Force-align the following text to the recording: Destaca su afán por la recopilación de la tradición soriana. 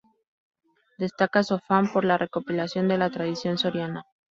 Destaca 0.97 1.43
su 1.43 1.53
afán 1.53 1.91
por 1.93 2.05
la 2.05 2.17
recopilación 2.17 2.87
de 2.87 2.97
la 2.97 3.11
tradición 3.11 3.59
soriana. 3.59 4.03